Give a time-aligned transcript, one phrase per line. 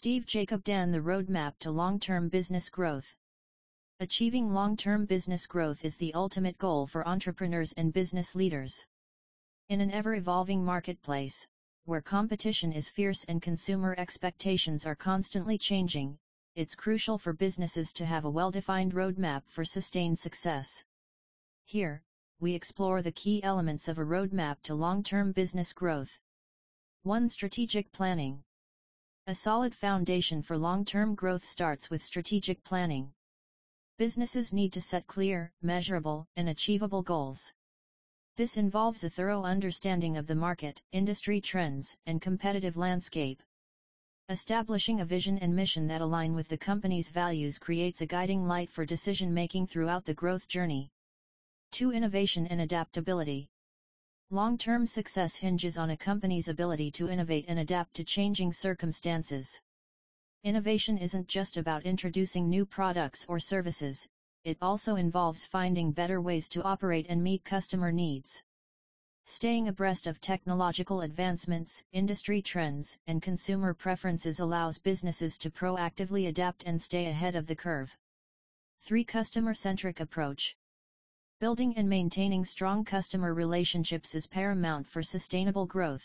[0.00, 3.16] Steve Jacob Dan The Roadmap to Long-Term Business Growth
[3.98, 8.86] Achieving long-term business growth is the ultimate goal for entrepreneurs and business leaders.
[9.70, 11.48] In an ever-evolving marketplace,
[11.84, 16.16] where competition is fierce and consumer expectations are constantly changing,
[16.54, 20.84] it's crucial for businesses to have a well-defined roadmap for sustained success.
[21.64, 22.04] Here,
[22.38, 26.20] we explore the key elements of a roadmap to long-term business growth.
[27.02, 27.28] 1.
[27.30, 28.44] Strategic planning.
[29.28, 33.12] A solid foundation for long-term growth starts with strategic planning.
[33.98, 37.52] Businesses need to set clear, measurable, and achievable goals.
[38.38, 43.42] This involves a thorough understanding of the market, industry trends, and competitive landscape.
[44.30, 48.70] Establishing a vision and mission that align with the company's values creates a guiding light
[48.70, 50.88] for decision making throughout the growth journey.
[51.72, 51.92] 2.
[51.92, 53.46] Innovation and adaptability.
[54.30, 59.58] Long-term success hinges on a company's ability to innovate and adapt to changing circumstances.
[60.44, 64.06] Innovation isn't just about introducing new products or services,
[64.44, 68.42] it also involves finding better ways to operate and meet customer needs.
[69.24, 76.64] Staying abreast of technological advancements, industry trends, and consumer preferences allows businesses to proactively adapt
[76.64, 77.96] and stay ahead of the curve.
[78.82, 79.04] 3.
[79.04, 80.54] Customer-centric approach.
[81.40, 86.02] Building and maintaining strong customer relationships is paramount for sustainable growth.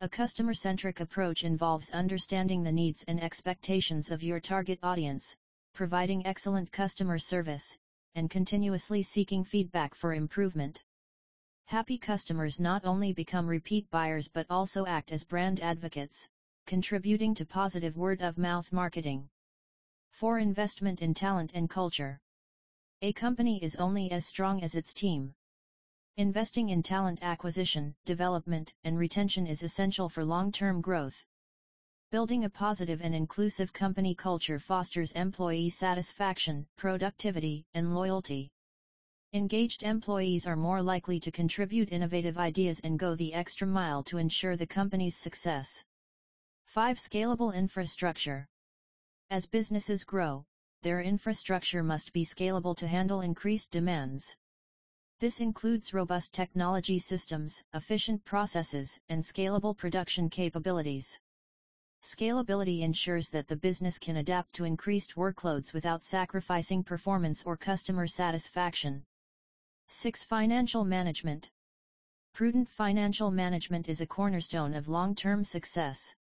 [0.00, 5.36] A customer-centric approach involves understanding the needs and expectations of your target audience,
[5.74, 7.78] providing excellent customer service,
[8.16, 10.82] and continuously seeking feedback for improvement.
[11.66, 16.28] Happy customers not only become repeat buyers but also act as brand advocates,
[16.66, 19.28] contributing to positive word-of-mouth marketing.
[20.10, 20.40] 4.
[20.40, 22.20] Investment in talent and culture.
[23.04, 25.34] A company is only as strong as its team.
[26.18, 31.24] Investing in talent acquisition, development, and retention is essential for long-term growth.
[32.12, 38.52] Building a positive and inclusive company culture fosters employee satisfaction, productivity, and loyalty.
[39.32, 44.18] Engaged employees are more likely to contribute innovative ideas and go the extra mile to
[44.18, 45.82] ensure the company's success.
[46.66, 46.98] 5.
[46.98, 48.46] Scalable infrastructure.
[49.28, 50.44] As businesses grow,
[50.82, 54.36] their infrastructure must be scalable to handle increased demands.
[55.20, 61.18] This includes robust technology systems, efficient processes, and scalable production capabilities.
[62.02, 68.08] Scalability ensures that the business can adapt to increased workloads without sacrificing performance or customer
[68.08, 69.04] satisfaction.
[69.86, 70.24] 6.
[70.24, 71.48] Financial Management
[72.32, 76.12] Prudent financial management is a cornerstone of long-term success.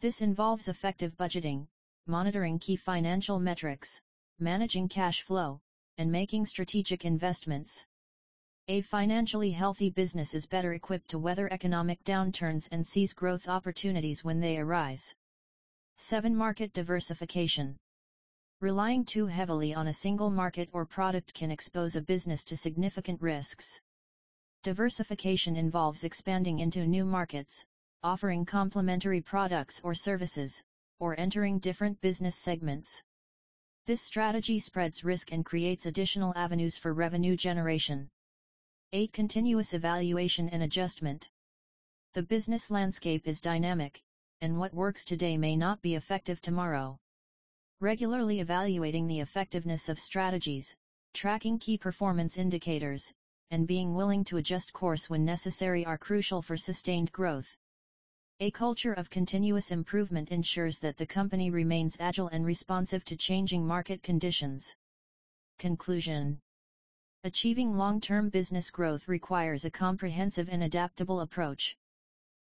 [0.00, 1.66] This involves effective budgeting,
[2.06, 4.00] monitoring key financial metrics,
[4.38, 5.60] managing cash flow,
[5.98, 7.86] and making strategic investments.
[8.68, 14.24] A financially healthy business is better equipped to weather economic downturns and seize growth opportunities
[14.24, 15.14] when they arise.
[15.98, 16.34] 7.
[16.34, 17.76] Market diversification.
[18.60, 23.20] Relying too heavily on a single market or product can expose a business to significant
[23.20, 23.80] risks.
[24.62, 27.64] Diversification involves expanding into new markets,
[28.02, 30.62] offering complementary products or services,
[30.98, 33.02] or entering different business segments.
[33.86, 38.08] This strategy spreads risk and creates additional avenues for revenue generation.
[38.92, 39.12] 8.
[39.12, 41.28] Continuous evaluation and adjustment.
[42.14, 44.00] The business landscape is dynamic,
[44.40, 46.96] and what works today may not be effective tomorrow.
[47.80, 50.76] Regularly evaluating the effectiveness of strategies,
[51.12, 53.12] tracking key performance indicators,
[53.50, 57.56] and being willing to adjust course when necessary are crucial for sustained growth.
[58.40, 63.64] A culture of continuous improvement ensures that the company remains agile and responsive to changing
[63.64, 64.74] market conditions.
[65.60, 66.40] Conclusion
[67.22, 71.76] Achieving long-term business growth requires a comprehensive and adaptable approach.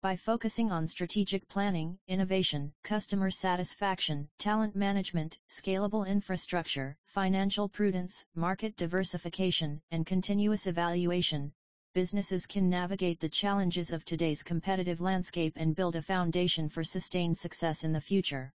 [0.00, 8.76] By focusing on strategic planning, innovation, customer satisfaction, talent management, scalable infrastructure, financial prudence, market
[8.76, 11.52] diversification, and continuous evaluation,
[11.96, 17.38] businesses can navigate the challenges of today's competitive landscape and build a foundation for sustained
[17.38, 18.52] success in the future.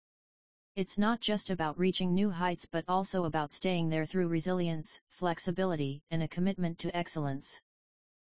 [0.75, 6.03] It's not just about reaching new heights but also about staying there through resilience, flexibility,
[6.11, 7.61] and a commitment to excellence.